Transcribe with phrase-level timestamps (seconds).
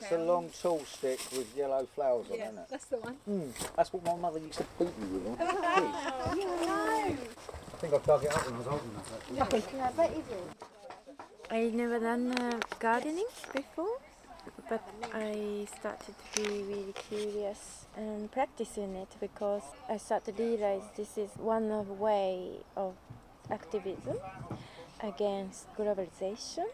[0.00, 2.66] That's a long tall stick with yellow flowers on, Yeah, isn't it?
[2.70, 3.16] that's the one.
[3.28, 5.26] Mm, that's what my mother used to beat me with.
[5.26, 5.48] on kids.
[6.70, 7.16] Oh,
[7.74, 9.52] I think I dug it up when I was old enough.
[9.54, 10.22] Actually.
[11.50, 13.98] I never done uh, gardening before,
[14.68, 14.82] but
[15.14, 21.16] I started to be really curious and practicing it because I started to realize this
[21.16, 22.94] is one of way of
[23.50, 24.18] activism
[25.00, 26.66] against globalization.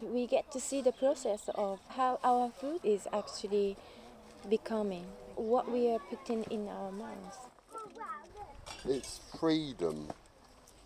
[0.00, 3.76] We get to see the process of how our food is actually
[4.48, 5.06] becoming,
[5.36, 7.38] what we are putting in our mouths.
[8.84, 10.10] It's freedom,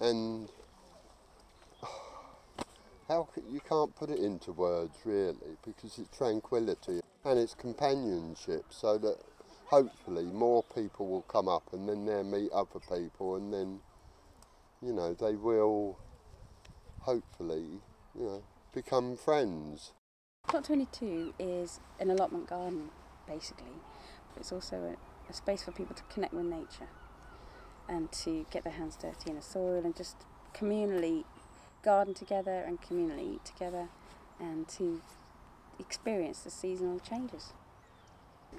[0.01, 0.49] and
[3.09, 8.97] how you can't put it into words really because it's tranquility and it's companionship, so
[8.99, 9.19] that
[9.67, 13.81] hopefully more people will come up and then they'll meet other people and then
[14.83, 15.99] you know they will
[17.01, 17.65] hopefully
[18.19, 18.43] you know
[18.73, 19.93] become friends.
[20.49, 22.91] Plot 22 is an allotment garden,
[23.27, 23.77] basically.
[24.33, 26.89] But it's also a, a space for people to connect with nature
[27.89, 30.17] and to get their hands dirty in the soil and just
[30.55, 31.25] communally
[31.83, 33.89] garden together and communally eat together
[34.39, 35.03] and to
[35.79, 37.53] experience the seasonal changes.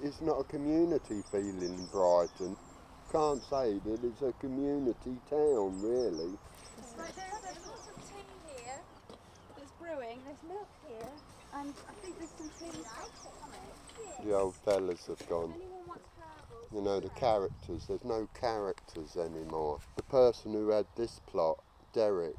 [0.02, 2.56] It's not a community feeling in Brighton.
[3.10, 6.32] Can't say that it's a community town really.
[6.96, 8.24] Right, there's, there's lots of tea
[8.56, 8.80] here
[9.56, 10.18] that's brewing.
[10.24, 11.08] There's milk here,
[11.54, 12.78] and I think there's some tea.
[14.24, 15.52] The old fellas have gone.
[15.54, 16.68] Anyone wants herbals?
[16.72, 19.80] You know, the characters, there's no characters anymore.
[19.96, 21.58] The person who had this plot,
[21.92, 22.36] Derek,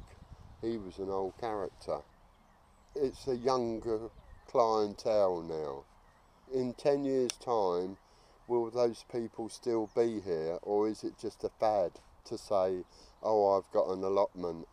[0.62, 1.98] he was an old character.
[2.94, 4.08] It's a younger
[4.48, 5.84] clientele now.
[6.58, 7.98] In 10 years' time,
[8.48, 11.92] will those people still be here, or is it just a fad
[12.26, 12.84] to say,
[13.22, 14.66] oh, I've got an allotment?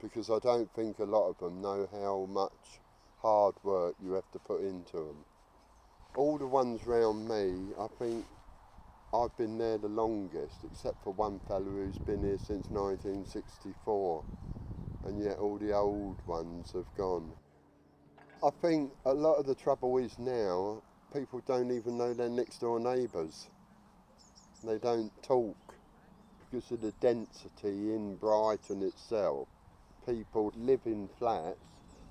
[0.00, 2.80] Because I don't think a lot of them know how much
[3.20, 5.24] hard work you have to put into them.
[6.16, 8.24] All the ones round me, I think
[9.12, 14.24] I've been there the longest, except for one fellow who's been here since 1964,
[15.04, 17.30] and yet all the old ones have gone.
[18.44, 20.82] I think a lot of the trouble is now
[21.12, 23.48] people don't even know their next door neighbours.
[24.62, 25.56] They don't talk
[26.38, 29.48] because of the density in Brighton itself.
[30.08, 31.58] People live in flats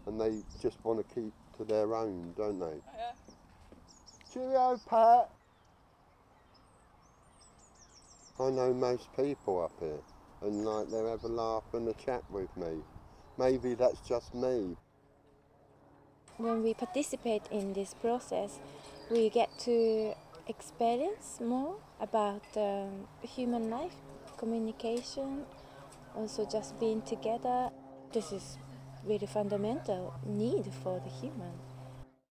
[0.06, 2.80] and they just want to keep to their own, don't they?
[2.96, 3.12] Yeah.
[4.32, 5.32] Cheerio, Pat.
[8.40, 10.00] I know most people up here,
[10.44, 12.84] and like they have a laugh and a chat with me.
[13.40, 14.78] Maybe that's just me.
[16.38, 18.60] when we participate in this process,
[19.10, 20.14] we get to
[20.48, 23.96] experience more about um, human life,
[24.38, 25.46] communication,
[26.16, 27.70] also just being together.
[28.14, 28.58] This is
[29.04, 31.54] really fundamental need for the human.